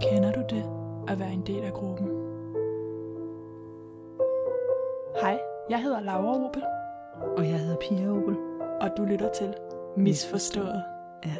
[0.00, 0.64] Kender du det
[1.08, 2.06] at være en del af gruppen?
[5.20, 5.40] Hej,
[5.70, 6.62] jeg hedder Laura Opel,
[7.36, 8.36] Og jeg hedder Pia Opel.
[8.80, 9.54] og du lytter til
[9.96, 10.84] Misforstået.
[11.24, 11.36] Ja.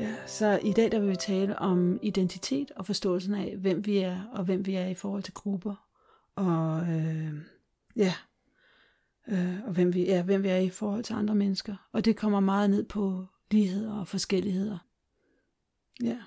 [0.00, 3.98] Ja, så i dag der vil vi tale om identitet og forståelsen af, hvem vi
[3.98, 5.74] er, og hvem vi er i forhold til grupper.
[6.36, 7.32] Og øh,
[7.96, 8.12] ja,
[9.28, 11.88] øh, og hvem vi, ja, hvem vi er i forhold til andre mennesker.
[11.92, 14.78] Og det kommer meget ned på ligheder og forskelligheder.
[16.02, 16.18] Ja.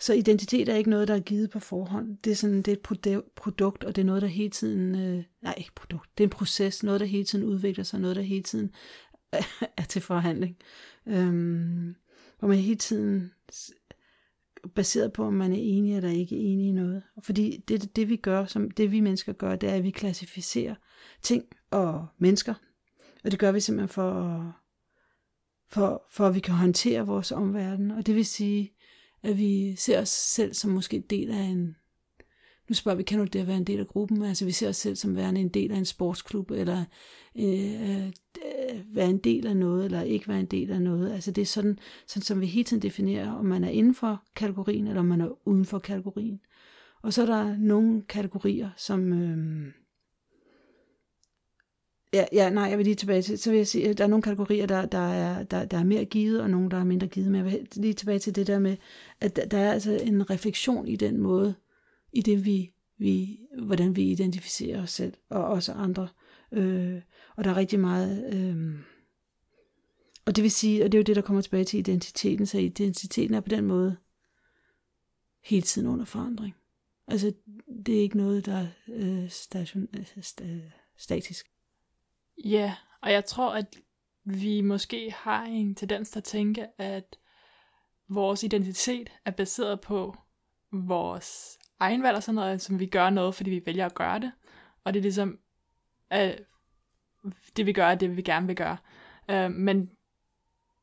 [0.00, 2.18] Så identitet er ikke noget, der er givet på forhånd.
[2.18, 4.94] Det er sådan, det er et produ- produkt, og det er noget, der hele tiden,
[4.94, 8.16] øh, nej ikke produkt, det er en proces, noget, der hele tiden udvikler sig, noget,
[8.16, 8.70] der hele tiden
[9.78, 10.56] er til forhandling.
[11.06, 11.94] Øhm,
[12.38, 13.32] hvor man hele tiden,
[14.74, 17.02] baseret på, om man er enig eller ikke enig i noget.
[17.22, 20.74] Fordi det, det vi gør, som det vi mennesker gør, det er, at vi klassificerer
[21.22, 22.54] ting og mennesker.
[23.24, 24.56] Og det gør vi simpelthen for,
[25.70, 27.90] for, for at vi kan håndtere vores omverden.
[27.90, 28.74] Og det vil sige,
[29.22, 31.76] at vi ser os selv som måske del af en,
[32.68, 34.22] nu spørger vi, kan du det at være en del af gruppen?
[34.22, 36.84] Altså vi ser os selv som værende en del af en sportsklub, eller
[37.38, 38.10] øh, øh,
[38.94, 41.12] være en del af noget, eller ikke være en del af noget.
[41.12, 44.22] Altså det er sådan, sådan som vi hele tiden definerer, om man er inden for
[44.36, 46.40] kategorien, eller om man er uden for kategorien.
[47.02, 49.12] Og så er der nogle kategorier, som...
[49.12, 49.72] Øh,
[52.14, 54.08] Ja, ja, nej, jeg vil lige tilbage til, så vil jeg sige, at der er
[54.08, 57.06] nogle kategorier, der, der, er, der, der er mere givet, og nogle, der er mindre
[57.06, 58.76] givet, men jeg vil lige tilbage til det der med,
[59.20, 61.54] at der, der er altså en refleksion i den måde,
[62.14, 66.08] i det vi, vi hvordan vi identificerer os selv, og også andre.
[66.52, 67.02] Øh,
[67.36, 68.80] og der er rigtig meget, øh,
[70.26, 72.58] og det vil sige, og det er jo det, der kommer tilbage til identiteten, så
[72.58, 73.96] identiteten er på den måde
[75.44, 76.54] hele tiden under forandring.
[77.06, 77.32] Altså,
[77.86, 81.46] det er ikke noget, der er øh, station, øh, sta- statisk.
[82.44, 83.76] Ja, og jeg tror, at
[84.24, 87.16] vi måske har en tendens til at tænke, at
[88.08, 90.16] vores identitet er baseret på
[90.72, 94.18] vores egen valg og sådan noget, som vi gør noget, fordi vi vælger at gøre
[94.18, 94.32] det.
[94.84, 95.38] Og det er ligesom,
[96.10, 96.42] at
[97.56, 98.76] det vi gør, er det vi gerne vil gøre.
[99.30, 99.90] Øh, men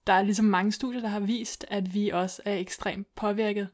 [0.08, 3.70] der er ligesom mange studier, der har vist, at vi også er ekstremt påvirket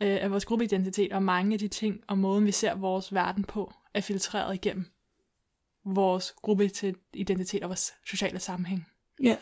[0.00, 3.44] øh, af vores gruppeidentitet, og mange af de ting og måden, vi ser vores verden
[3.44, 4.86] på, er filtreret igennem
[5.84, 8.86] vores gruppeidentitet og vores sociale sammenhæng.
[9.22, 9.36] Ja.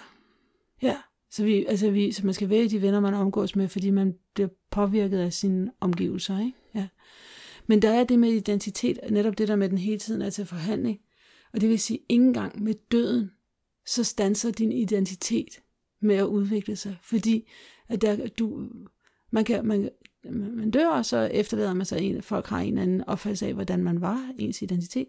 [0.83, 0.97] Ja.
[1.33, 4.15] Så, vi, altså vi, så man skal vælge de venner, man omgås med, fordi man
[4.35, 6.39] bliver påvirket af sine omgivelser.
[6.39, 6.59] Ikke?
[6.75, 6.89] Ja.
[7.67, 10.47] Men der er det med identitet, netop det der med den hele tiden er til
[10.47, 11.01] forhandling.
[11.53, 13.31] Og det vil sige, ikke engang med døden,
[13.87, 15.61] så stanser din identitet
[16.01, 16.97] med at udvikle sig.
[17.03, 17.49] Fordi
[17.89, 18.69] at der, du,
[19.31, 19.91] man, kan, man,
[20.31, 23.85] man dør, og så efterlader man sig en, folk har en anden opfattelse af, hvordan
[23.85, 25.07] man var, ens identitet.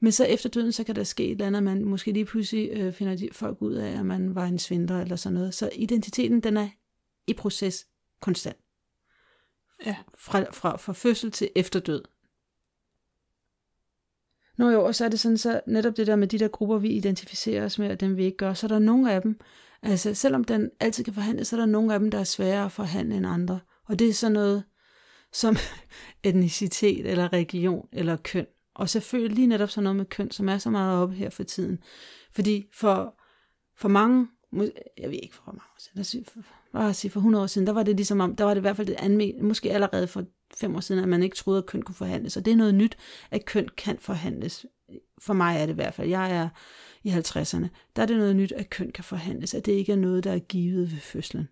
[0.00, 2.70] Men så efter døden, så kan der ske et eller andet, man måske lige pludselig
[2.72, 5.54] øh, finder de folk ud af, at man var en svindler eller sådan noget.
[5.54, 6.68] Så identiteten, den er
[7.26, 7.86] i proces
[8.20, 8.56] konstant.
[9.86, 9.96] Ja.
[10.18, 12.02] Fra, fra, fra fødsel til efter død.
[14.56, 16.78] Nå jo, og så er det sådan, så netop det der med de der grupper,
[16.78, 19.40] vi identificerer os med, og dem vi ikke gør, så er der nogle af dem,
[19.82, 22.64] altså selvom den altid kan forhandles, så er der nogle af dem, der er sværere
[22.64, 23.60] at forhandle end andre.
[23.84, 24.64] Og det er sådan noget
[25.32, 25.56] som
[26.24, 28.46] etnicitet, eller religion, eller køn.
[28.74, 31.42] Og selvfølgelig lige netop sådan noget med køn, som er så meget oppe her for
[31.42, 31.78] tiden.
[32.32, 33.14] Fordi for,
[33.76, 34.28] for mange,
[34.98, 36.40] jeg ved ikke for mange år siden, os sige, for,
[36.70, 38.66] hvad sige, for 100 år siden, der var det ligesom om, der var det i
[38.66, 40.24] hvert fald det anmeldt, måske allerede for
[40.56, 42.36] fem år siden, at man ikke troede, at køn kunne forhandles.
[42.36, 42.96] Og det er noget nyt,
[43.30, 44.66] at køn kan forhandles.
[45.18, 46.08] For mig er det i hvert fald.
[46.08, 46.48] Jeg er
[47.02, 47.66] i 50'erne.
[47.96, 50.32] Der er det noget nyt, at køn kan forhandles, at det ikke er noget, der
[50.32, 51.48] er givet ved fødslen.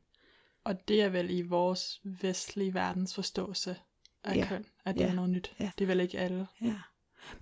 [0.65, 3.77] Og det er vel i vores vestlige verdens forståelse
[4.25, 4.47] af ja.
[4.49, 5.09] køn, at det Ja.
[5.09, 5.53] er noget nyt.
[5.61, 5.71] Ja.
[5.79, 6.47] Det er vel ikke alle.
[6.63, 6.75] Ja.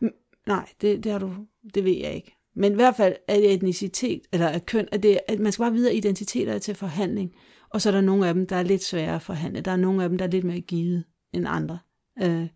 [0.02, 1.34] M- nej, det, det har du,
[1.74, 2.36] det ved jeg ikke.
[2.54, 5.72] Men i hvert fald er etnicitet, eller er køn, at, det, at man skal bare
[5.72, 7.34] vide, at identiteter er til forhandling.
[7.70, 9.60] Og så er der nogle af dem, der er lidt sværere at forhandle.
[9.60, 11.78] Der er nogle af dem, der er lidt mere givet end andre.
[12.22, 12.48] Øh,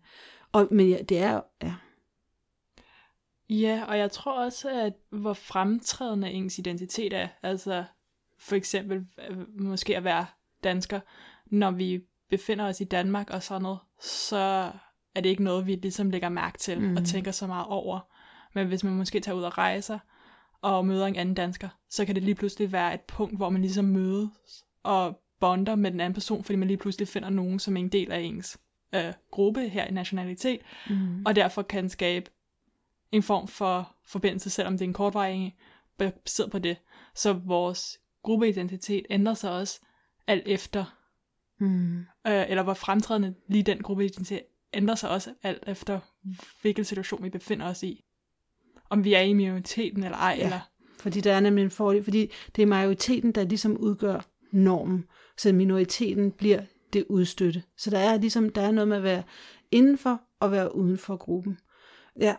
[0.51, 1.73] og, men ja, det er ja,
[3.49, 7.83] Ja, og jeg tror også, at hvor fremtrædende ens identitet er, altså
[8.39, 10.25] for eksempel øh, måske at være
[10.63, 10.99] dansker,
[11.45, 14.71] når vi befinder os i Danmark og sådan noget, så
[15.15, 16.85] er det ikke noget, vi ligesom lægger mærke til mm.
[16.87, 16.97] Mhm.
[16.97, 17.99] og tænker så meget over.
[18.53, 19.99] Men hvis man måske tager ud og rejser
[20.61, 23.61] og møder en anden dansker, så kan det lige pludselig være et punkt, hvor man
[23.61, 27.77] ligesom mødes og bonder med den anden person, fordi man lige pludselig finder nogen, som
[27.77, 28.57] er en del af ens
[28.95, 30.59] øh, gruppe her i nationalitet,
[30.89, 31.23] mm.
[31.25, 32.31] og derfor kan skabe
[33.11, 35.55] en form for forbindelse, selvom det er en kortvarig
[35.97, 36.77] baseret på det.
[37.15, 39.79] Så vores gruppeidentitet ændrer sig også
[40.27, 40.85] alt efter,
[41.59, 41.97] Mm.
[41.99, 42.05] øh,
[42.49, 44.41] eller hvor fremtrædende lige den gruppeidentitet
[44.75, 45.99] ændrer sig også alt efter,
[46.61, 48.05] hvilken situation vi befinder os i.
[48.89, 50.43] Om vi er i minoriteten eller ej, Ja.
[50.43, 50.59] eller
[50.99, 55.05] Fordi der er nemlig en fordel, fordi det er majoriteten, der ligesom udgør normen,
[55.37, 56.61] så minoriteten bliver
[56.93, 57.63] det udstøtte.
[57.77, 59.23] Så der er ligesom, der er noget med at være
[59.71, 61.59] indenfor og være uden for gruppen.
[62.19, 62.35] Ja.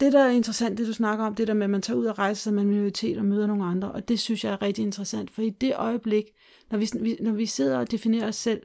[0.00, 2.04] Det, der er interessant, det du snakker om, det der med, at man tager ud
[2.04, 4.82] og rejser sig med minoritet og møder nogle andre, og det synes jeg er rigtig
[4.82, 6.24] interessant, for i det øjeblik,
[6.70, 8.62] når vi, når vi sidder og definerer os selv,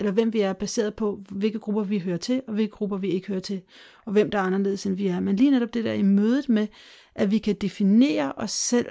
[0.00, 3.08] eller hvem vi er, baseret på, hvilke grupper vi hører til, og hvilke grupper vi
[3.08, 3.62] ikke hører til,
[4.06, 5.20] og hvem der er anderledes, end vi er.
[5.20, 6.66] Men lige netop det der i mødet med,
[7.14, 8.86] at vi kan definere os selv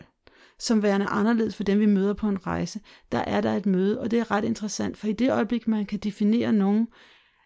[0.60, 2.80] som værende anderledes for dem, vi møder på en rejse,
[3.12, 5.86] der er der et møde, og det er ret interessant, for i det øjeblik, man
[5.86, 6.88] kan definere nogen,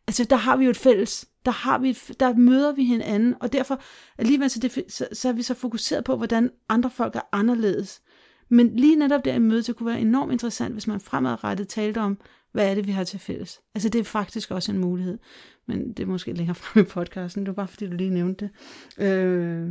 [0.08, 3.36] altså der har vi jo et fælles, der, har vi et, der møder vi hinanden,
[3.40, 3.82] og derfor
[4.18, 8.02] alligevel så, så, så er vi så fokuseret på, hvordan andre folk er anderledes.
[8.50, 11.98] Men lige netop der i mødet, det kunne være enormt interessant, hvis man fremadrettet talte
[11.98, 12.18] om,
[12.58, 13.62] hvad er det, vi har til fælles?
[13.76, 15.20] Altså det er faktisk også en mulighed,
[15.66, 18.50] men det er måske længere frem i podcasten, det var bare fordi, du lige nævnte
[18.98, 19.04] det.
[19.04, 19.70] Øh,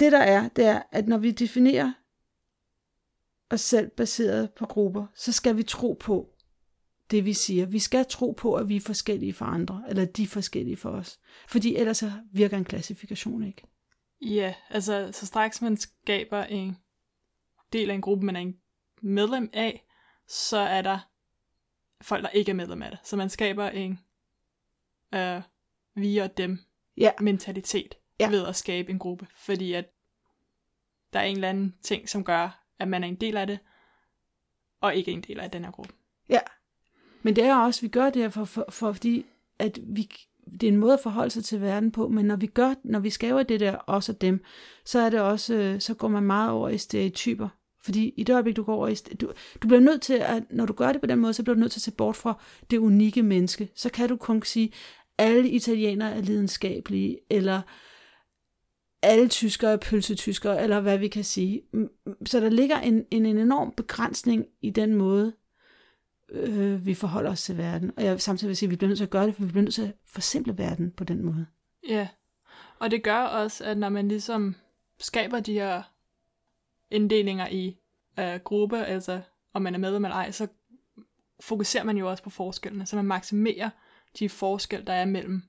[0.00, 1.92] det der er, det er, at når vi definerer
[3.50, 6.30] os selv baseret på grupper, så skal vi tro på
[7.10, 7.66] det, vi siger.
[7.66, 10.90] Vi skal tro på, at vi er forskellige for andre, eller de er forskellige for
[10.90, 11.20] os.
[11.48, 13.62] Fordi ellers så virker en klassifikation ikke.
[14.20, 16.76] Ja, altså så straks man skaber en
[17.72, 18.56] del af en gruppe, man er en
[19.02, 19.86] medlem af,
[20.28, 21.09] så er der
[22.02, 22.98] folk, der ikke er medlem af det.
[23.02, 23.98] Så man skaber en
[25.14, 25.40] øh,
[25.94, 26.58] vi og dem
[26.96, 27.10] ja.
[27.20, 28.30] mentalitet ja.
[28.30, 29.26] ved at skabe en gruppe.
[29.36, 29.92] Fordi at
[31.12, 33.58] der er en eller anden ting, som gør, at man er en del af det,
[34.80, 35.94] og ikke en del af den her gruppe.
[36.28, 36.40] Ja,
[37.22, 39.26] men det er også, vi gør det her, for, for, for fordi
[39.58, 40.08] at vi,
[40.60, 42.98] det er en måde at forholde sig til verden på, men når vi gør, når
[42.98, 44.44] vi skaber det der, også dem,
[44.84, 47.48] så er det også, øh, så går man meget over i stereotyper.
[47.82, 48.94] Fordi i det øjeblik, du går over i...
[48.94, 49.32] Du,
[49.62, 51.60] du bliver nødt til, at når du gør det på den måde, så bliver du
[51.60, 53.68] nødt til at se bort fra det unikke menneske.
[53.74, 54.72] Så kan du kun sige,
[55.18, 57.60] alle italienere er lidenskabelige, eller
[59.02, 61.62] alle tyskere er pølsetyskere, eller hvad vi kan sige.
[62.24, 65.32] Så der ligger en, en, en enorm begrænsning i den måde,
[66.30, 67.92] øh, vi forholder os til verden.
[67.96, 69.50] Og jeg samtidig vil sige, at vi bliver nødt til at gøre det, for vi
[69.50, 71.46] bliver nødt til at forsimple verden på den måde.
[71.88, 72.08] Ja,
[72.78, 74.54] og det gør også, at når man ligesom
[74.98, 75.82] skaber de her
[76.90, 77.76] inddelinger i
[78.18, 79.20] øh, gruppe, altså
[79.52, 80.48] om man er med eller ej, så
[81.40, 83.70] fokuserer man jo også på forskellene, så man maksimerer
[84.18, 85.42] de forskel, der er mellem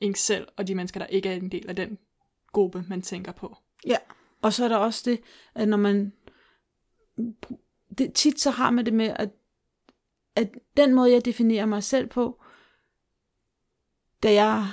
[0.00, 1.98] en selv og de mennesker, der ikke er en del af den
[2.52, 3.56] gruppe, man tænker på.
[3.86, 3.96] Ja,
[4.42, 5.20] og så er der også det,
[5.54, 6.12] at når man...
[7.98, 9.30] Det, tit så har man det med, at,
[10.36, 12.42] at den måde, jeg definerer mig selv på,
[14.22, 14.66] da jeg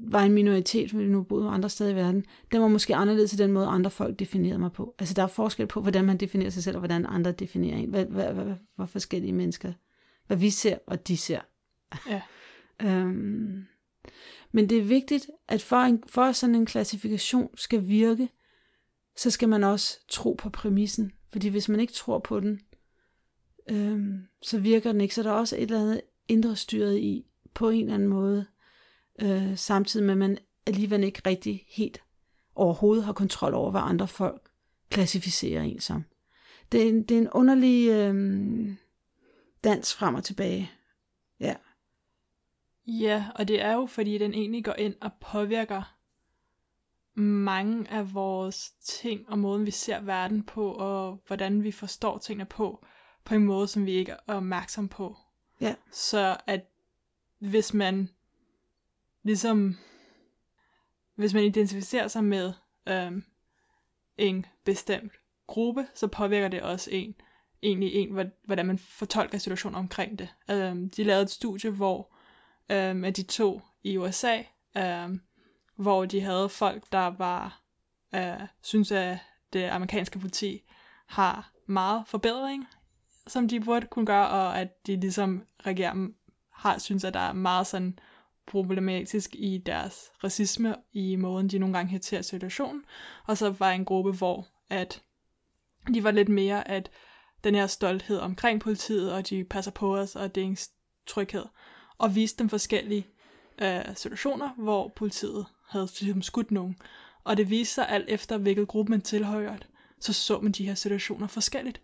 [0.00, 3.38] var en minoritet, fordi nu boede andre steder i verden, den var måske anderledes til
[3.38, 4.94] den måde, andre folk definerede mig på.
[4.98, 7.90] Altså der er forskel på, hvordan man definerer sig selv, og hvordan andre definerer en.
[7.90, 9.72] Hvad, hvad, hvad, hvad forskellige mennesker,
[10.26, 11.40] hvad vi ser, og de ser.
[12.08, 12.22] Ja.
[12.86, 13.64] øhm,
[14.52, 18.28] men det er vigtigt, at for, en, for sådan en klassifikation skal virke,
[19.16, 21.12] så skal man også tro på præmissen.
[21.32, 22.60] Fordi hvis man ikke tror på den,
[23.70, 25.14] øhm, så virker den ikke.
[25.14, 28.46] Så der er også et eller andet indre styret i, på en eller anden måde,
[29.22, 32.02] øh, samtidig med, at man alligevel ikke rigtig helt
[32.54, 34.50] overhovedet har kontrol over, hvad andre folk
[34.90, 36.04] klassificerer en som.
[36.72, 38.68] Det er en, det er en underlig øh,
[39.64, 40.70] dans frem og tilbage.
[41.40, 41.54] Ja.
[42.86, 45.96] Ja, og det er jo, fordi den egentlig går ind og påvirker
[47.20, 52.44] mange af vores ting og måden, vi ser verden på, og hvordan vi forstår tingene
[52.44, 52.86] på,
[53.24, 55.16] på en måde, som vi ikke er opmærksom på.
[55.60, 55.74] Ja.
[55.92, 56.64] Så at
[57.38, 58.10] hvis man
[59.26, 59.76] ligesom,
[61.14, 62.52] hvis man identificerer sig med
[62.88, 63.24] øhm,
[64.18, 65.12] en bestemt
[65.46, 67.14] gruppe, så påvirker det også en,
[67.62, 70.28] egentlig en, hvordan man fortolker situationen omkring det.
[70.50, 72.14] Øhm, de lavede et studie, hvor
[72.70, 74.42] øhm, at de to i USA,
[74.76, 75.20] øhm,
[75.76, 77.62] hvor de havde folk, der var,
[78.14, 79.18] øh, synes at
[79.52, 80.62] det amerikanske politi
[81.06, 82.66] har meget forbedring,
[83.26, 86.08] som de burde kunne gøre, og at de ligesom reagerer,
[86.52, 87.98] har, synes, at der er meget sådan
[88.46, 92.84] problematisk i deres racisme, i måden, de nogle gange hætter situationen.
[93.26, 95.02] Og så var en gruppe, hvor at
[95.94, 96.90] de var lidt mere, at
[97.44, 100.56] den her stolthed omkring politiet, og de passer på os, og det er en
[101.06, 101.44] tryghed.
[101.98, 103.06] Og viste dem forskellige
[103.62, 106.76] øh, situationer, hvor politiet havde ligesom skudt nogen.
[107.24, 109.66] Og det viste sig alt efter, hvilket gruppe man tilhørte,
[110.00, 111.80] så så man de her situationer forskelligt.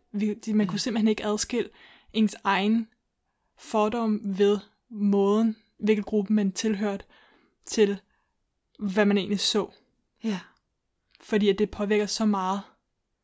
[0.48, 1.70] Man kunne simpelthen ikke adskille
[2.12, 2.88] ens egen
[3.58, 4.58] fordom ved
[4.90, 7.04] måden, hvilken gruppe man tilhørte,
[7.66, 8.00] til
[8.78, 9.70] hvad man egentlig så.
[10.24, 10.40] Ja.
[11.20, 12.60] Fordi at det påvirker så meget,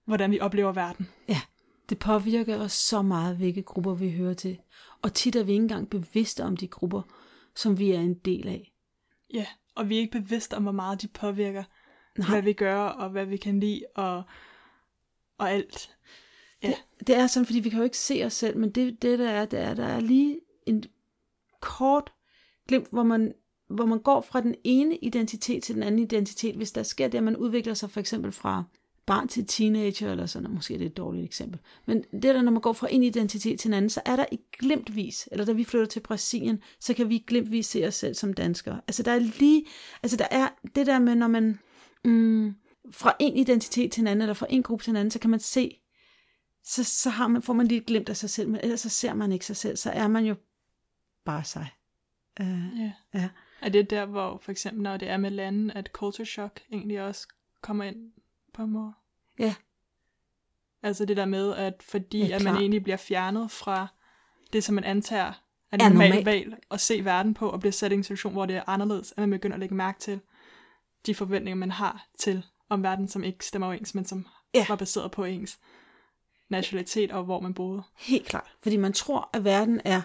[0.04, 1.08] hvordan vi oplever verden.
[1.28, 1.40] Ja,
[1.88, 4.58] det påvirker os så meget, hvilke grupper vi hører til.
[5.02, 7.02] Og tit er vi ikke engang bevidste om de grupper,
[7.54, 8.72] som vi er en del af.
[9.34, 11.64] Ja, og vi er ikke bevidste om, hvor meget de påvirker
[12.18, 12.28] Nej.
[12.28, 14.22] hvad vi gør, og hvad vi kan lide, og,
[15.38, 15.96] og alt.
[16.62, 16.68] Ja.
[16.68, 19.18] Det, det er sådan, fordi vi kan jo ikke se os selv, men det, det
[19.18, 20.84] der er, det er, der er lige en
[21.60, 22.12] kort
[22.68, 23.34] glimt, hvor man,
[23.68, 27.18] hvor man går fra den ene identitet til den anden identitet, hvis der sker det,
[27.18, 28.64] at man udvikler sig for eksempel fra
[29.06, 31.60] barn til teenager, eller sådan, måske er det et dårligt eksempel.
[31.86, 34.24] Men det der, når man går fra en identitet til en anden, så er der
[34.32, 38.14] i glimtvis, eller da vi flytter til Brasilien, så kan vi glimtvis se os selv
[38.14, 38.80] som danskere.
[38.86, 39.64] Altså der er lige,
[40.02, 41.58] altså der er det der med, når man
[42.04, 42.54] mm,
[42.90, 45.30] fra en identitet til en anden, eller fra en gruppe til en anden, så kan
[45.30, 45.80] man se,
[46.64, 49.14] så, så har man, får man lige glemt af sig selv, men ellers så ser
[49.14, 50.34] man ikke sig selv, så er man jo
[51.24, 51.66] bare sig.
[52.40, 52.92] Uh, ja.
[53.14, 53.28] ja.
[53.60, 57.02] Er det der, hvor for eksempel, når det er med landen, at culture shock egentlig
[57.02, 57.28] også
[57.62, 58.12] kommer ind
[58.54, 58.92] på en måde?
[59.38, 59.54] Ja.
[60.82, 63.86] Altså det der med, at fordi ja, at man egentlig bliver fjernet fra
[64.52, 65.32] det, som man antager
[65.72, 66.24] er normalt normal.
[66.24, 69.12] valg at se verden på, og bliver sat i en situation, hvor det er anderledes,
[69.12, 70.20] at man begynder at lægge mærke til
[71.06, 74.66] de forventninger, man har til om verden, som ikke stemmer overens, men som ja.
[74.68, 75.58] var baseret på ens
[76.48, 77.82] nationalitet og hvor man boede.
[77.96, 78.50] Helt klart.
[78.62, 80.02] Fordi man tror, at verden er,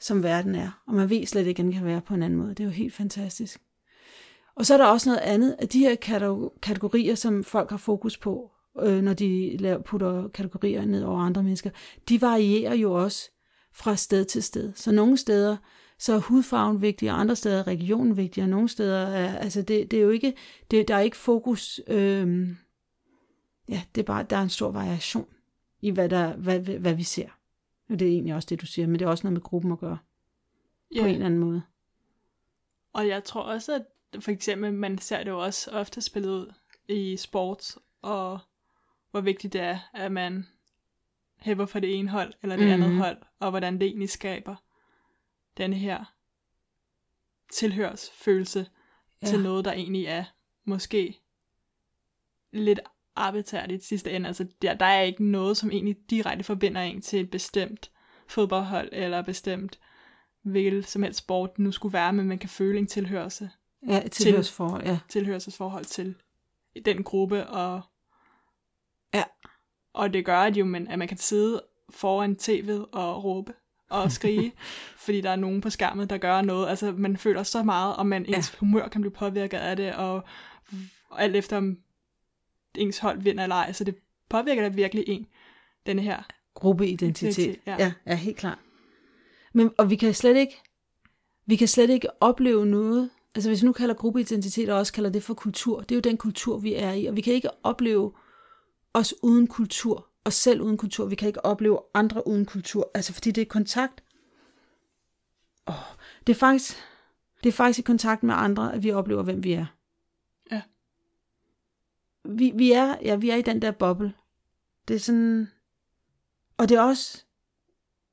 [0.00, 2.38] som verden er, og man ved slet ikke, at den kan være på en anden
[2.38, 2.50] måde.
[2.50, 3.60] Det er jo helt fantastisk.
[4.56, 5.94] Og så er der også noget andet, at de her
[6.62, 8.50] kategorier, som folk har fokus på,
[8.82, 11.70] øh, når de laver, putter kategorier ned over andre mennesker,
[12.08, 13.30] de varierer jo også
[13.72, 14.72] fra sted til sted.
[14.74, 15.56] Så nogle steder,
[15.98, 19.62] så er hudfarven vigtig, og andre steder er regionen vigtig, og nogle steder er, altså
[19.62, 20.34] det, det er jo ikke,
[20.70, 22.48] det, der er ikke fokus, øh,
[23.68, 25.26] ja, det er bare, der er en stor variation
[25.82, 27.28] i, hvad, der, hvad, hvad, hvad vi ser.
[27.88, 29.72] Og det er egentlig også det, du siger, men det er også noget med gruppen
[29.72, 29.98] at gøre.
[30.94, 31.00] Ja.
[31.00, 31.62] På en eller anden måde.
[32.92, 36.52] Og jeg tror også, at for eksempel, man ser det jo også ofte spillet ud
[36.88, 38.38] i sports, og
[39.10, 40.46] hvor vigtigt det er, at man
[41.36, 42.72] hæpper for det ene hold, eller det mm.
[42.72, 44.56] andet hold, og hvordan det egentlig skaber
[45.56, 46.14] denne her
[47.52, 48.66] tilhørsfølelse
[49.22, 49.26] ja.
[49.26, 50.24] til noget, der egentlig er
[50.64, 51.20] måske
[52.52, 52.80] lidt
[53.16, 54.26] arbitrært sidste ende.
[54.26, 57.90] Altså, der, der er ikke noget, som egentlig direkte forbinder en til et bestemt
[58.26, 59.78] fodboldhold, eller bestemt
[60.44, 63.50] hvilket som helst sport nu skulle være, men man kan føle en tilhørelse.
[63.88, 64.98] Ja, tilhørsforhold, ja.
[65.08, 66.14] Tilhørselsforhold til
[66.84, 67.80] den gruppe, og
[69.14, 69.24] ja.
[69.92, 73.52] og det gør, at, jo, man, at man kan sidde foran tv'et og råbe
[73.90, 74.52] og skrige,
[75.04, 76.68] fordi der er nogen på skærmen, der gør noget.
[76.68, 78.58] Altså, man føler så meget, og man ens ja.
[78.58, 80.24] humør kan blive påvirket af det, og,
[81.10, 81.78] og alt efter om
[82.78, 83.72] ens hold vinder eller ej.
[83.72, 83.96] Så det
[84.28, 85.26] påvirker da virkelig en,
[85.86, 86.22] denne her
[86.54, 87.60] gruppeidentitet.
[87.66, 87.76] Ja.
[87.78, 88.58] ja, ja, helt klart.
[89.52, 90.60] Men, og vi kan slet ikke,
[91.46, 95.10] vi kan slet ikke opleve noget, altså hvis vi nu kalder gruppeidentitet, og også kalder
[95.10, 97.50] det for kultur, det er jo den kultur, vi er i, og vi kan ikke
[97.62, 98.12] opleve
[98.94, 103.12] os uden kultur, os selv uden kultur, vi kan ikke opleve andre uden kultur, altså
[103.12, 104.04] fordi det er kontakt.
[105.66, 105.74] Oh,
[106.26, 106.76] det er faktisk,
[107.42, 109.66] det er faktisk i kontakt med andre, at vi oplever, hvem vi er
[112.24, 114.12] vi, vi, er, ja, vi er i den der boble.
[114.88, 115.48] Det er sådan...
[116.56, 117.24] Og det er også...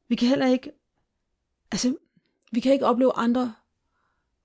[0.08, 0.72] Vi kan heller ikke...
[1.72, 1.96] Altså,
[2.52, 3.54] vi kan ikke opleve andre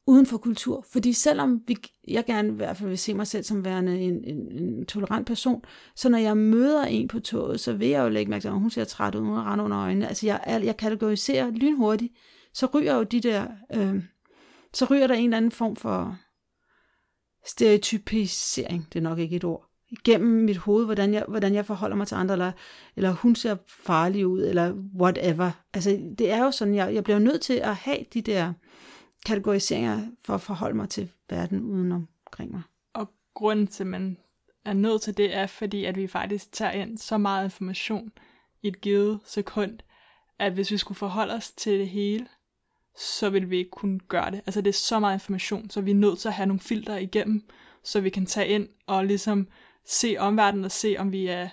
[0.06, 0.84] uden for kultur.
[0.92, 1.76] Fordi selvom vi,
[2.08, 5.26] jeg gerne i hvert fald vil se mig selv som værende en, en, en tolerant
[5.26, 8.48] person, så når jeg møder en på toget, så vil jeg jo lægge mærke til,
[8.48, 10.08] at hun ser træt ud, hun har under øjnene.
[10.08, 12.14] Altså jeg, jeg kategoriserer lynhurtigt,
[12.52, 14.04] så ryger jo de der, øh,
[14.72, 16.18] så ryger der en eller anden form for
[17.46, 21.96] stereotypisering, det er nok ikke et ord, igennem mit hoved, hvordan jeg, hvordan jeg forholder
[21.96, 22.52] mig til andre, eller,
[22.96, 25.50] eller hun ser farlig ud, eller whatever.
[25.74, 28.52] Altså, det er jo sådan, jeg, jeg bliver nødt til at have de der
[29.26, 32.62] kategoriseringer for at forholde mig til verden uden omkring mig.
[32.94, 34.16] Og grunden til, at man
[34.64, 38.12] er nødt til det, er fordi, at vi faktisk tager ind så meget information
[38.62, 39.78] i et givet sekund,
[40.38, 42.26] at hvis vi skulle forholde os til det hele,
[42.96, 44.40] så vil vi ikke kunne gøre det.
[44.46, 47.02] Altså det er så meget information, så vi er nødt til at have nogle filtre
[47.02, 47.44] igennem,
[47.82, 49.48] så vi kan tage ind og ligesom
[49.86, 51.48] se omverdenen og se, om vi er,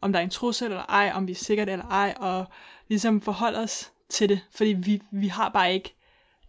[0.00, 2.46] om der er en trussel eller ej, om vi er sikkert eller ej, og
[2.88, 5.94] ligesom forholde os til det, fordi vi, vi har bare ikke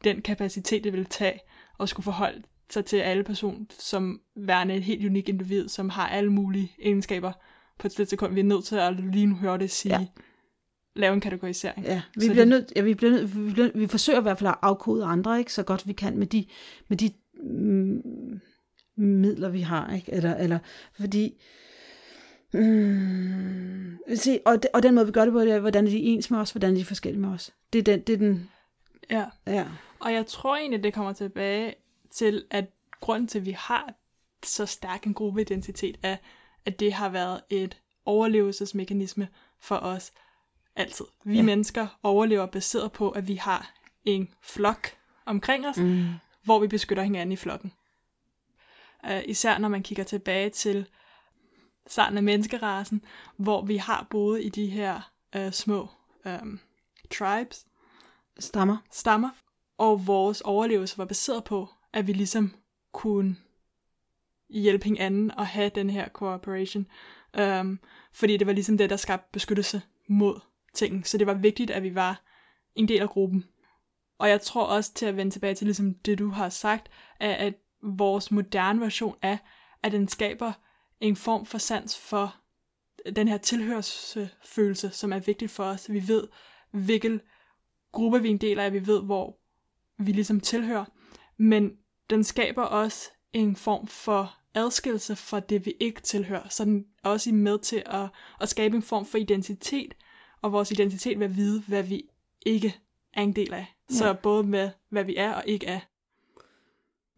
[0.04, 1.40] den kapacitet, det vil tage
[1.80, 6.08] at skulle forholde sig til alle personer som værende et helt unik individ, som har
[6.08, 7.32] alle mulige egenskaber
[7.78, 8.34] på et sekund.
[8.34, 10.06] Vi er nødt til at lige nu høre det sige, ja
[10.96, 11.86] lave en kategorisering.
[11.86, 12.48] Ja, vi så bliver det...
[12.48, 15.40] nødt, ja, vi, bliver nødt, vi, bliver, vi forsøger i hvert fald at afkode andre,
[15.40, 16.46] ikke, så godt vi kan med de,
[16.88, 17.12] med de
[17.44, 18.42] mm,
[18.96, 20.12] midler, vi har, ikke?
[20.12, 20.60] Eller, eller
[20.94, 21.42] fordi,
[22.54, 26.00] mm, se, og, og den måde, vi gør det på, det er, hvordan er de
[26.00, 27.54] ens med os, hvordan er de forskellige med os.
[27.74, 28.50] Det er den, det er den,
[29.12, 29.26] ja.
[29.48, 29.66] ja.
[30.00, 31.76] Og jeg tror egentlig, det kommer tilbage
[32.12, 32.66] til, at
[33.00, 33.94] grunden til, at vi har
[34.46, 36.18] så stærk en gruppeidentitet, er,
[36.66, 39.28] at det har været et overlevelsesmekanisme
[39.60, 40.12] for os
[40.80, 41.06] Altid.
[41.24, 41.42] Vi ja.
[41.42, 43.74] mennesker overlever baseret på, at vi har
[44.06, 44.88] en flok
[45.26, 46.08] omkring os, mm.
[46.44, 47.74] hvor vi beskytter hinanden i flokken.
[49.04, 50.88] Uh, især når man kigger tilbage til
[51.88, 53.02] starten af menneskerasen,
[53.38, 55.88] hvor vi har boet i de her uh, små
[56.26, 56.60] um,
[57.12, 57.66] tribes,
[58.40, 58.78] Stammer.
[58.92, 59.30] stammer,
[59.78, 62.54] og vores overlevelse var baseret på, at vi ligesom
[62.94, 63.36] kunne
[64.50, 66.88] hjælpe hinanden og have den her cooperation.
[67.40, 67.80] Um,
[68.14, 70.40] fordi det var ligesom det, der skabte beskyttelse mod
[70.74, 71.08] ting.
[71.08, 72.24] Så det var vigtigt, at vi var
[72.76, 73.46] en del af gruppen.
[74.18, 77.34] Og jeg tror også til at vende tilbage til ligesom det, du har sagt, er,
[77.34, 79.38] at vores moderne version er,
[79.84, 80.54] at den skaber
[81.00, 82.36] en form for sans for
[83.16, 85.92] den her tilhørsfølelse, som er vigtig for os.
[85.92, 86.28] Vi ved,
[86.72, 87.22] hvilken
[87.92, 89.40] gruppe vi er en del af, vi ved, hvor
[89.98, 90.86] vi ligesom tilhører.
[91.38, 91.72] Men
[92.10, 96.50] den skaber også en form for adskillelse fra det, vi ikke tilhører.
[96.50, 98.10] Så den er også med til at,
[98.42, 99.94] at skabe en form for identitet,
[100.42, 102.04] og vores identitet ved at vide, hvad vi
[102.46, 102.76] ikke
[103.14, 103.66] er en del af.
[103.90, 104.14] Så Ja.
[104.14, 105.80] både med, hvad vi er og ikke er.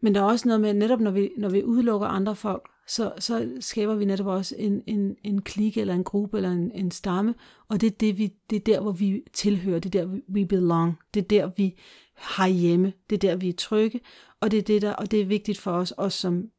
[0.03, 3.13] Men der er også noget med, netop når vi, når vi udelukker andre folk, så,
[3.19, 6.91] så skaber vi netop også en, en, en klike, eller en gruppe, eller en, en
[6.91, 7.35] stamme,
[7.67, 10.45] og det er, det, vi, det er der, hvor vi tilhører, det er der, we
[10.45, 11.75] belong, det er der, vi
[12.15, 13.99] har hjemme, det er der, vi er trygge,
[14.39, 16.49] og det er, det der, og det er vigtigt for os, os som,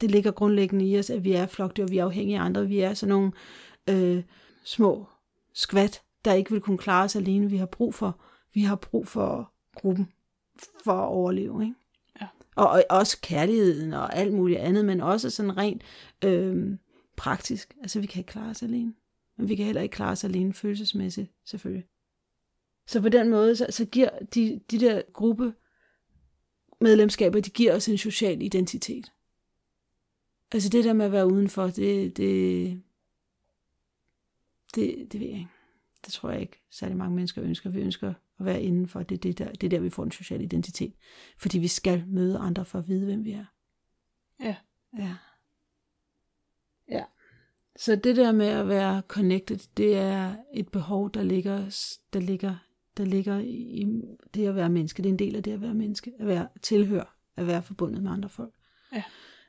[0.00, 2.80] det ligger grundlæggende i os, at vi er flokdyr, vi er afhængige af andre, vi
[2.80, 3.32] er sådan nogle
[3.88, 4.22] øh,
[4.64, 5.06] små
[5.56, 8.20] skvat, der ikke vil kunne klare os alene, vi har brug for,
[8.54, 10.12] vi har brug for gruppen,
[10.84, 11.74] for at overleve, ikke?
[12.56, 15.82] Og, og også kærligheden og alt muligt andet, men også sådan rent
[16.24, 16.78] øh,
[17.16, 17.76] praktisk.
[17.80, 18.94] Altså, vi kan ikke klare os alene.
[19.36, 21.86] Men vi kan heller ikke klare os alene følelsesmæssigt, selvfølgelig.
[22.86, 25.54] Så på den måde, så, så giver de, de der gruppe
[26.80, 29.12] medlemskaber, de giver os en social identitet.
[30.52, 32.82] Altså det der med at være udenfor, det, det,
[34.74, 35.50] det, det ved jeg ikke.
[36.04, 37.70] Det tror jeg ikke særlig mange mennesker ønsker.
[37.70, 39.02] Vi ønsker at være indenfor.
[39.02, 40.94] Det er, det, der, det er der, vi får en social identitet.
[41.38, 43.44] Fordi vi skal møde andre for at vide, hvem vi er.
[44.40, 44.56] Ja.
[44.98, 45.16] Ja.
[46.88, 47.04] Ja.
[47.76, 51.58] Så det der med at være connected, det er et behov, der ligger,
[52.12, 52.56] der ligger,
[52.96, 53.86] der ligger i
[54.34, 55.02] det at være menneske.
[55.02, 56.12] Det er en del af det at være menneske.
[56.18, 57.16] At være tilhør.
[57.36, 58.54] At være forbundet med andre folk.
[58.92, 59.02] Ja.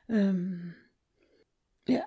[0.08, 0.70] Øhm,
[1.88, 2.02] ja.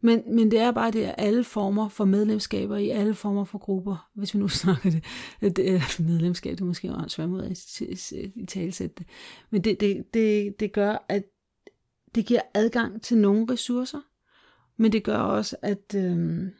[0.00, 3.58] Men, men det er bare det, at alle former for medlemskaber i alle former for
[3.58, 7.46] grupper, hvis vi nu snakker det, det er medlemskab, det er måske også svært måde
[7.46, 7.80] at
[8.36, 9.06] i talsætte det,
[9.50, 11.24] men det, det, det, det gør, at
[12.14, 14.00] det giver adgang til nogle ressourcer,
[14.76, 16.50] men det gør også, at, øhm,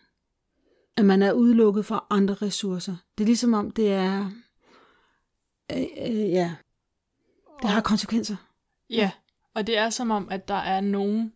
[0.97, 2.97] at man er udelukket fra andre ressourcer.
[3.19, 4.31] Det er ligesom om, det er,
[5.73, 6.55] øh, øh, ja,
[7.63, 8.37] det har konsekvenser.
[8.91, 9.11] Ja,
[9.55, 11.33] og det er som om, at der er nogle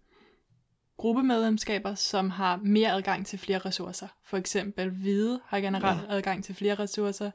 [1.04, 4.08] gruppemedlemskaber, som har mere adgang til flere ressourcer.
[4.22, 6.16] For eksempel hvide har generelt ja.
[6.16, 7.30] adgang til flere ressourcer.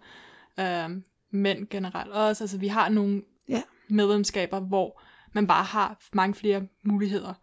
[0.60, 2.44] Øhm, mænd generelt også.
[2.44, 3.62] Altså vi har nogle Ja.
[3.88, 5.02] medlemskaber, hvor
[5.34, 7.34] man bare har mange flere muligheder.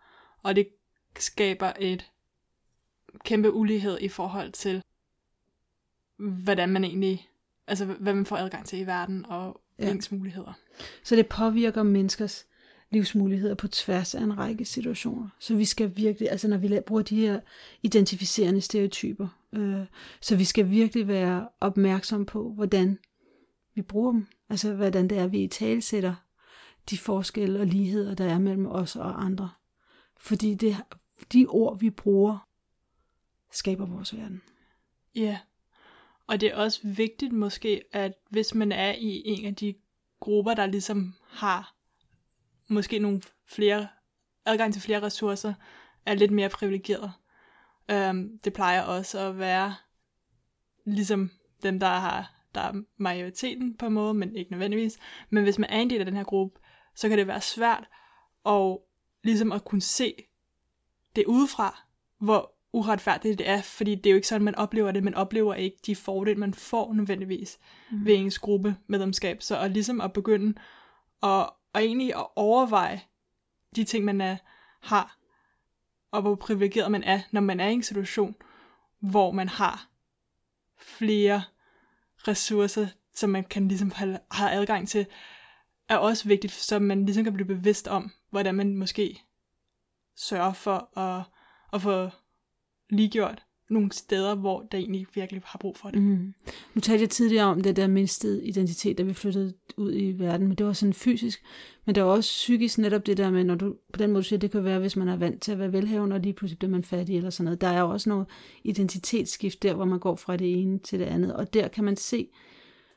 [0.42, 0.68] Og det
[1.18, 2.10] skaber et
[3.24, 4.82] kæmpe ulighed i forhold til,
[6.16, 7.28] hvordan man egentlig,
[7.66, 9.90] altså hvad man får adgang til i verden, og ja.
[9.90, 10.52] ens muligheder.
[11.02, 12.46] Så det påvirker menneskers
[12.90, 15.28] livsmuligheder på tværs af en række situationer.
[15.38, 17.40] Så vi skal virkelig, altså når vi bruger de her
[17.82, 19.86] identificerende stereotyper, øh,
[20.20, 22.98] så vi skal virkelig være opmærksom på, hvordan
[23.74, 24.26] vi bruger dem.
[24.48, 26.14] Altså hvordan det er, vi i tale sætter
[26.90, 29.50] de forskelle og ligheder, der er mellem os og andre.
[30.16, 30.76] Fordi det,
[31.32, 32.48] de ord, vi bruger,
[33.52, 34.42] skaber vores verden.
[35.14, 35.38] Ja,
[36.26, 39.74] og det er også vigtigt måske, at hvis man er i en af de
[40.20, 41.75] grupper, der ligesom har
[42.68, 43.88] måske nogle flere,
[44.46, 45.54] adgang til flere ressourcer,
[46.06, 47.12] er lidt mere privilegeret.
[47.92, 49.74] Um, det plejer også at være
[50.84, 51.30] ligesom
[51.62, 54.98] dem, der har der er majoriteten på en måde, men ikke nødvendigvis.
[55.30, 56.60] Men hvis man er en del af den her gruppe,
[56.94, 57.88] så kan det være svært
[58.46, 58.78] at
[59.24, 60.14] ligesom at kunne se
[61.16, 61.84] det udefra,
[62.18, 65.04] hvor uretfærdigt det er, fordi det er jo ikke sådan, man oplever det.
[65.04, 67.58] Man oplever ikke de fordele, man får nødvendigvis
[67.90, 68.04] mm.
[68.04, 69.42] ved ens gruppe medlemskab.
[69.42, 70.54] Så at ligesom at begynde
[71.22, 73.02] at, og egentlig at overveje
[73.76, 74.36] de ting, man er,
[74.80, 75.18] har,
[76.10, 78.34] og hvor privilegeret man er, når man er i en situation,
[78.98, 79.88] hvor man har
[80.78, 81.42] flere
[82.28, 85.06] ressourcer, som man kan ligesom have, adgang til,
[85.88, 89.22] er også vigtigt, så man ligesom kan blive bevidst om, hvordan man måske
[90.14, 91.24] sørger for at,
[91.72, 92.10] at få
[92.90, 96.02] ligegjort nogle steder, hvor der egentlig virkelig har brug for det.
[96.02, 96.34] Mm.
[96.74, 100.46] Nu talte jeg tidligere om det der mistede identitet, da vi flyttede ud i verden,
[100.46, 101.42] men det var sådan fysisk,
[101.84, 104.38] men der var også psykisk netop det der med, når du på den måde siger,
[104.38, 106.70] det kan være, hvis man er vant til at være velhavende, og lige pludselig bliver
[106.70, 107.60] man fattig eller sådan noget.
[107.60, 108.26] Der er jo også noget
[108.64, 111.96] identitetsskift der, hvor man går fra det ene til det andet, og der kan man
[111.96, 112.28] se,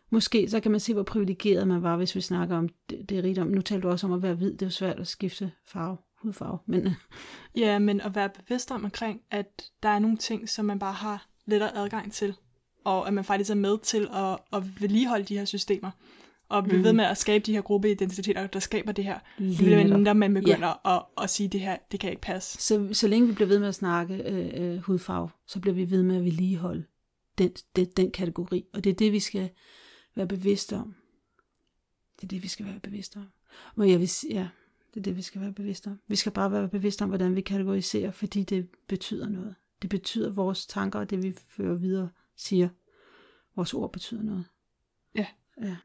[0.10, 3.23] måske så kan man se, hvor privilegeret man var, hvis vi snakker om det, det
[3.23, 3.47] rigdom.
[3.47, 5.97] Nu talte du også om at være hvid, det er jo svært at skifte farve
[6.21, 6.58] hudfarve.
[6.65, 6.93] Men øh,
[7.55, 10.93] Ja, men at være bevidst om omkring, at der er nogle ting, som man bare
[10.93, 12.36] har lettere adgang til,
[12.86, 15.91] og at man faktisk er med til at, at vedligeholde de her systemer,
[16.49, 16.84] og blive Mm.
[16.84, 19.19] ved med at skabe de her gruppeidentiteter, der skaber det her.
[19.38, 20.95] lige mindre, man begynder ja.
[20.95, 22.58] at, at sige, det her, det kan ikke passe.
[22.62, 25.91] Så, så længe vi bliver ved med at snakke øh, øh, hudfarve, så bliver vi
[25.91, 26.84] ved med at vedligeholde
[27.38, 28.65] den, den, den kategori.
[28.73, 29.49] Og det er det, vi skal
[30.15, 30.95] være bevidste om.
[32.15, 33.27] Det er det, vi skal være bevidste om.
[33.75, 34.47] Og jeg vil, ja,
[34.93, 35.99] det er det, vi skal være bevidste om.
[36.08, 39.56] Vi skal bare være bevidste om, hvordan vi kategoriserer, fordi det betyder noget.
[39.82, 42.69] Det betyder vores tanker, og det vi fører videre, siger.
[43.56, 44.45] Vores ord betyder noget.
[45.15, 45.25] Ja.
[45.62, 45.75] ja.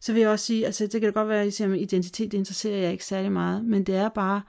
[0.00, 2.32] Så vil jeg også sige, altså det kan godt være, at I siger, at identitet,
[2.32, 4.42] det interesserer jeg ikke særlig meget, men det er bare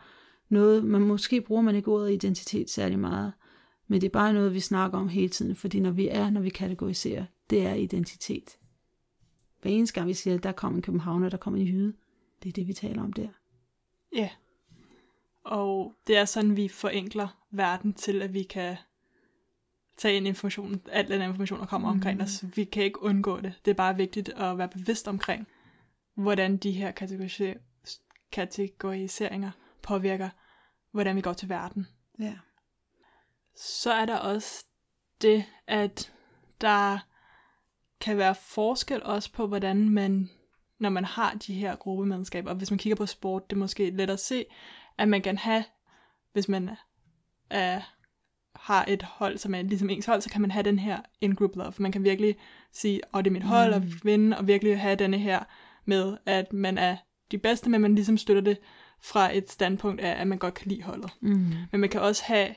[0.50, 3.34] noget, man måske bruger man ikke ordet identitet særlig meget,
[3.88, 6.42] men det er bare noget, vi snakker om hele tiden, fordi når vi er, når
[6.42, 8.58] vi kategoriserer, det er identitet.
[9.62, 11.94] Hver eneste gang vi siger, at der kommer en københavner, der kommer en jyde,
[12.44, 13.28] det er det, vi taler om der.
[14.14, 14.30] Ja.
[15.44, 18.78] Og det er sådan, vi forenkler verden til, at vi kan
[19.98, 21.98] tage ind information, alt den information, der kommer mm.
[21.98, 22.46] omkring os.
[22.56, 23.54] Vi kan ikke undgå det.
[23.66, 25.48] Det er bare vigtigt at være bevidst omkring,
[26.16, 26.92] hvordan de her
[28.32, 30.30] kategoriseringer påvirker,
[30.92, 31.88] hvordan vi går til verden.
[32.20, 32.38] Ja.
[33.56, 34.66] Så er der også
[35.22, 36.14] det, at
[36.62, 37.00] der
[38.00, 40.30] kan være forskel også på, hvordan man,
[40.80, 43.90] når man har de her gruppemedlemskaber, og hvis man kigger på sport, det er måske
[43.90, 44.46] let at se,
[44.98, 45.64] at man kan have,
[46.34, 46.70] hvis man
[47.50, 47.82] er,
[48.56, 51.56] har et hold, som er ligesom ens hold, så kan man have den her in-group
[51.56, 51.74] love.
[51.78, 52.36] Man kan virkelig
[52.74, 55.44] sige, åh, oh, det er mit hold, og vinde, og virkelig have denne her
[55.86, 56.98] med, at man er
[57.32, 58.58] de bedste, men man ligesom støtter det
[59.04, 61.12] fra et standpunkt af, at man godt kan lide holdet.
[61.22, 61.54] Mm.
[61.72, 62.56] Men man kan også have,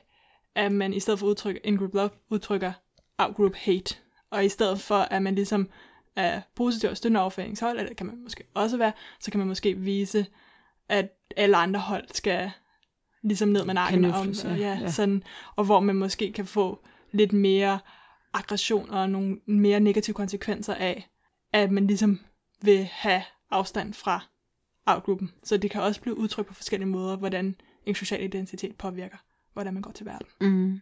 [0.55, 2.73] at man i stedet for udtryk in-group love, udtrykker
[3.17, 3.95] out-group hate.
[4.31, 5.69] Og i stedet for, at man ligesom
[6.15, 8.91] er positiv og støttende over for ens hold, eller det kan man måske også være,
[9.19, 10.25] så kan man måske vise,
[10.89, 12.51] at alle andre hold skal
[13.23, 14.05] ligesom ned med nakken.
[14.05, 14.91] Ja, og, ja, ja.
[14.91, 15.23] Sådan,
[15.55, 17.79] og hvor man måske kan få lidt mere
[18.33, 21.09] aggression og nogle mere negative konsekvenser af,
[21.53, 22.19] at man ligesom
[22.61, 24.25] vil have afstand fra
[24.85, 25.31] outgruppen.
[25.43, 29.17] Så det kan også blive udtrykt på forskellige måder, hvordan en social identitet påvirker,
[29.53, 30.27] hvordan man går til verden.
[30.41, 30.81] Mm.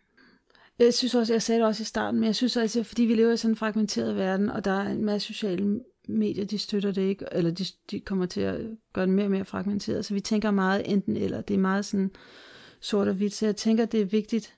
[0.82, 3.16] Jeg synes også, jeg sagde det også i starten, men jeg synes også, fordi vi
[3.16, 6.92] lever i sådan en fragmenteret verden, og der er en masse sociale medier, de støtter
[6.92, 8.62] det ikke, eller de, de kommer til at
[8.94, 11.86] gøre det mere og mere fragmenteret, så vi tænker meget enten eller, det er meget
[11.86, 12.12] sådan
[12.80, 14.56] sort og hvidt, så jeg tænker, det er vigtigt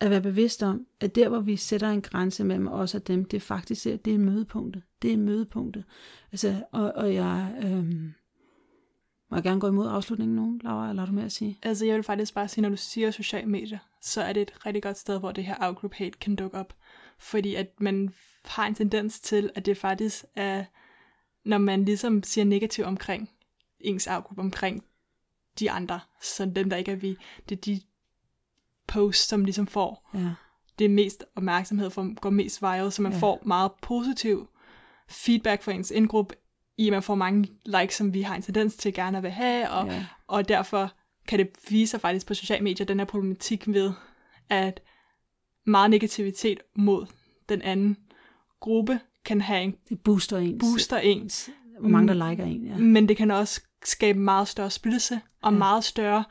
[0.00, 3.24] at være bevidst om, at der, hvor vi sætter en grænse mellem os og dem,
[3.24, 4.82] det er faktisk det er mødepunktet.
[5.02, 5.84] Det er mødepunktet.
[6.32, 8.12] Altså, og, og jeg, øhm,
[9.30, 11.58] må jeg gerne gå imod afslutningen nu, Laura, eller har du mere at sige?
[11.62, 14.66] Altså jeg vil faktisk bare sige, når du siger sociale medier, så er det et
[14.66, 16.74] rigtig godt sted, hvor det her outgroup hate kan dukke op.
[17.18, 20.64] Fordi at man har en tendens til, at det faktisk er,
[21.44, 23.30] når man ligesom siger negativt omkring
[23.80, 24.84] ens outgroup, omkring
[25.58, 27.16] de andre, så dem, der ikke er vi,
[27.48, 27.80] det er de
[28.86, 30.30] posts, som ligesom får Ja.
[30.78, 33.18] det mest opmærksomhed, for går mest viral, så man Ja.
[33.18, 34.48] får meget positiv
[35.08, 36.34] feedback fra ens indgruppe,
[36.76, 39.30] i at man får mange likes, som vi har en tendens til gerne at vil
[39.30, 40.06] have, og, ja.
[40.26, 40.92] og derfor
[41.30, 43.92] kan det vise sig faktisk på sociale medier, den her problematik ved,
[44.48, 44.82] at
[45.66, 47.06] meget negativitet mod
[47.48, 47.96] den anden
[48.60, 50.60] gruppe kan have en Det booster ens.
[50.60, 52.76] booster ens, Hvor mange, der liker en, ja.
[52.76, 55.54] men det kan også skabe meget større splittelse, og Ja.
[55.54, 55.58] ja.
[55.58, 56.24] meget større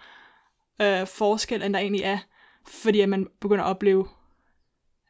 [0.81, 2.17] øh, forskel, end der egentlig er,
[2.67, 4.07] fordi at man begynder at opleve,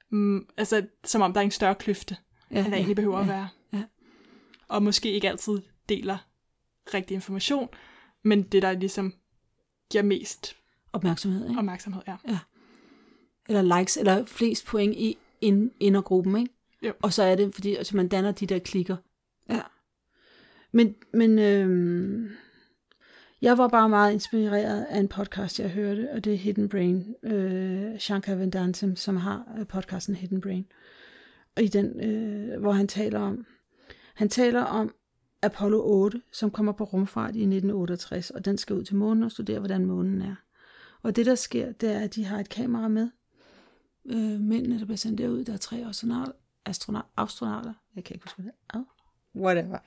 [0.10, 2.18] mm, altså som om der er en større kløfte,
[2.52, 3.22] ja, end der egentlig behøver ja.
[3.22, 3.50] at være.
[3.74, 3.84] ja.
[4.68, 6.18] Og måske ikke altid deler
[6.94, 7.70] rigtig information,
[8.24, 9.14] men det der ligesom
[9.92, 10.56] giver mest
[10.94, 11.60] Opmærksomhed, ikke?
[11.60, 12.40] opmærksomhed, ja.
[13.50, 16.54] Eller likes, eller flest point i ind, indergruppen, ikke?
[16.82, 16.94] Jo.
[17.02, 18.98] Og så er det, fordi altså, man danner de der klikker.
[19.50, 19.62] Ja.
[20.72, 22.30] Men, men øhm,
[23.42, 27.16] jeg var bare meget inspireret af en podcast, jeg hørte, og det er Hidden Brain.
[27.24, 30.66] Øh, Shankar Vedantam, som har øh, podcasten Hidden Brain.
[31.56, 33.46] Og i den, øh, hvor han taler om,
[34.16, 34.94] han taler om
[35.42, 39.32] Apollo 8, som kommer på rumfart i 1968, og den skal ud til månen og
[39.32, 40.36] studere, hvordan månen er.
[41.02, 43.10] Og det, der sker, det er, at de har et kamera med.
[44.06, 46.32] Øh, mændene, der bliver sendt derud, der er tre astronauter.
[46.66, 47.74] Astronaut, astronauter.
[47.96, 48.80] Jeg kan ikke huske, hvad det er.
[48.80, 48.86] Oh,
[49.42, 49.78] whatever.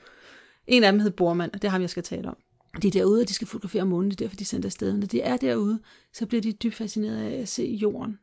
[0.67, 2.37] En af dem hedder Bormann, og det er ham, jeg skal tale om.
[2.83, 4.93] De er derude, og de skal fotografere månen, det er derfor, de er sendt afsted.
[4.93, 5.81] Når de er derude,
[6.13, 8.19] så bliver de dybt fascineret af at se jorden,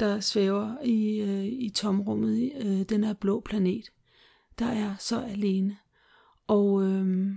[0.00, 3.92] der svæver i, øh, i tomrummet i øh, den her blå planet,
[4.58, 5.76] der er så alene.
[6.48, 7.36] Og, øh,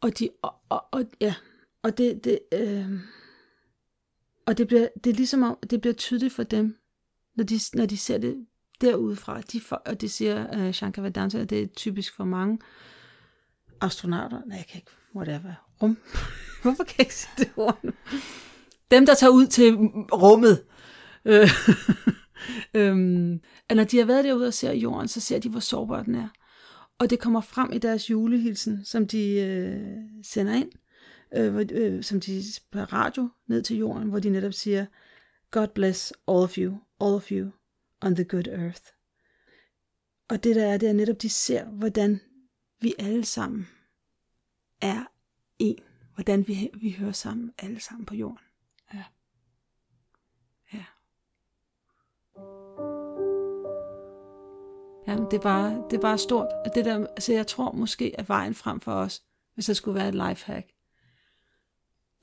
[0.00, 1.34] og de, og, og, og, ja,
[1.82, 2.90] og det, det, øh,
[4.46, 6.76] og det bliver, det er ligesom om, det bliver tydeligt for dem,
[7.34, 8.46] når de, når de ser det
[8.80, 9.40] derudefra.
[9.40, 12.58] De, og det siger uh, Shankar Vedanta, at det er typisk for mange
[13.80, 14.40] astronauter.
[14.46, 15.52] Nej, jeg kan ikke whatever,
[15.82, 15.98] rum,
[16.62, 17.92] hvorfor kan jeg ikke sige det ord nu?
[18.90, 19.76] Dem, der tager ud til
[20.12, 20.64] rummet,
[21.24, 21.48] øh,
[22.80, 26.02] øhm, at når de har været derude og ser jorden, så ser de, hvor sårbar
[26.02, 26.28] den er.
[26.98, 30.72] Og det kommer frem i deres julehilsen, som de øh, sender ind,
[31.36, 34.86] øh, hvor, øh, som de på radio ned til jorden, hvor de netop siger,
[35.50, 37.50] God bless all of you, all of you
[38.00, 38.82] on the good earth.
[40.28, 42.20] Og det der er, det er netop, de ser, hvordan
[42.80, 43.68] vi alle sammen
[44.80, 45.04] er
[45.58, 45.78] en.
[46.14, 48.45] Hvordan vi, vi hører sammen, alle sammen på jorden.
[55.06, 56.48] Jamen, det er bare, det er bare stort.
[56.64, 59.22] Og det der, altså jeg tror måske, at vejen frem for os,
[59.54, 60.72] hvis der skulle være et lifehack,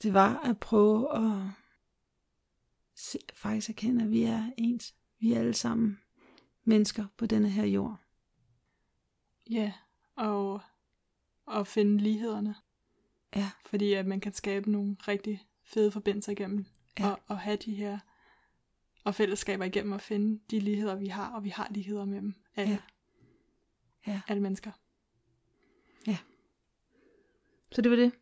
[0.02, 1.50] det var at prøve at
[2.96, 4.94] se, faktisk erkende, at vi er ens.
[5.20, 6.00] Vi er alle sammen
[6.64, 7.96] mennesker på denne her jord.
[9.50, 9.72] Ja,
[10.16, 10.60] og,
[11.46, 12.54] og finde lighederne.
[13.36, 13.50] Ja.
[13.66, 16.66] Fordi at man kan skabe nogle rigtig fede forbindelser igennem.
[16.98, 17.10] Ja.
[17.10, 17.98] Og, og have de her
[19.04, 22.34] og fællesskaber igennem at finde de ligheder, vi har, og vi har ligheder med dem.
[22.56, 22.78] Alle, Ja.
[24.12, 24.20] Ja.
[24.28, 24.70] alle mennesker.
[27.72, 28.12] Så det var det.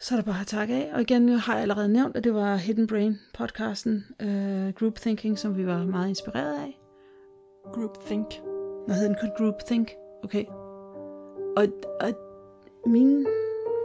[0.00, 0.94] Så er der bare at takke af.
[0.94, 4.94] Og igen nu har jeg allerede nævnt, at det var Hidden Brain podcasten uh, Group
[4.94, 6.78] Thinking, som vi var meget inspireret af.
[7.72, 8.26] Group think.
[8.86, 9.16] Hvad hedder den?
[9.20, 9.30] kun?
[9.38, 9.90] Group Think.
[10.24, 10.44] Okay.
[11.56, 11.66] Og,
[12.00, 12.14] og
[12.86, 13.26] mine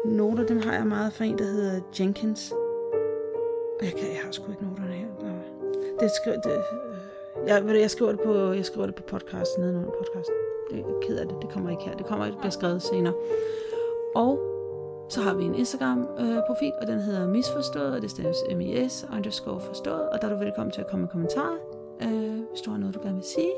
[0.06, 2.52] noter, dem har jeg meget fra en, der hedder Jenkins.
[3.80, 5.08] Og jeg, kan, jeg har sgu ikke noterne her.
[5.99, 6.88] Det skri, det, øh,
[7.47, 10.36] jeg, ved du, jeg, skriver det på, jeg skriver det på podcasten, nedenunder podcasten.
[10.69, 11.36] Det er ked af det.
[11.41, 11.95] Det kommer ikke her.
[11.95, 13.13] Det kommer det bliver skrevet senere.
[14.15, 14.39] Og
[15.10, 20.10] så har vi en Instagram-profil, og den hedder misforstået, og det staves mis underscore forstået,
[20.10, 21.58] og der er du velkommen til at komme med kommentarer,
[22.04, 23.52] øh, hvis du har noget, du gerne vil sige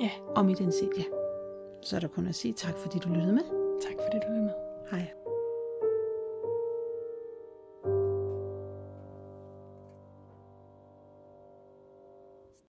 [0.00, 0.98] Ja, om identitet.
[0.98, 1.04] Ja.
[1.82, 3.42] Så er der kun at sige tak, fordi du lyttede med.
[3.80, 4.54] tak fordi du lyttede med.
[4.90, 5.06] Hej.